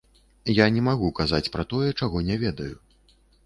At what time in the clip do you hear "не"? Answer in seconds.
0.77-0.81, 2.33-2.41